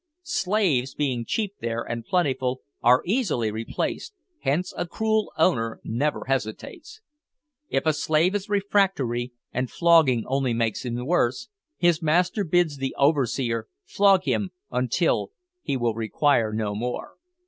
Slaves 0.23 0.95
being 0.95 1.25
cheap 1.27 1.53
there, 1.59 1.83
and 1.83 2.03
plentiful, 2.03 2.61
are 2.81 3.03
easily 3.05 3.51
replaced, 3.51 4.15
hence 4.39 4.73
a 4.75 4.87
cruel 4.87 5.31
owner 5.37 5.79
never 5.83 6.23
hesitates. 6.25 7.01
If 7.69 7.85
a 7.85 7.93
slave 7.93 8.33
is 8.33 8.49
refractory, 8.49 9.31
and 9.53 9.69
flogging 9.69 10.23
only 10.25 10.55
makes 10.55 10.85
him 10.85 10.95
worse, 11.05 11.49
his 11.77 12.01
master 12.01 12.43
bids 12.43 12.77
the 12.77 12.95
overseer 12.97 13.67
flog 13.85 14.23
him 14.23 14.49
until 14.71 15.33
"he 15.61 15.77
will 15.77 15.93
require 15.93 16.51
no 16.51 16.73
more." 16.73 17.11